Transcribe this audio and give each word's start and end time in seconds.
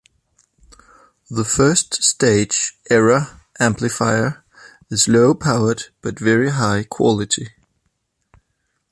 The 1.29 1.45
first 1.45 2.01
stage 2.03 2.75
'error' 2.89 3.39
amplifier 3.59 4.43
is 4.89 5.07
low 5.07 5.35
powered 5.35 5.89
but 6.01 6.17
very 6.17 6.49
high 6.49 6.85
quality. 6.89 7.51